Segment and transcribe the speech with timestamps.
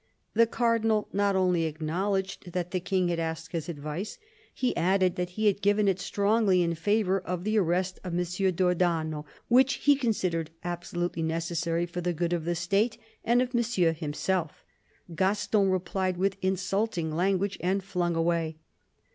[0.33, 4.17] The Cardinal not only acknowledged that the King had asked his advice;
[4.51, 8.51] he added that he had given it strongly in favour of the arrest of M.
[8.53, 13.91] d'Ornano, which he considered absolutely necessary for the good of the State and of Monsieur
[13.93, 14.65] himself
[15.13, 18.57] Gaston replied with insulting language and flung away.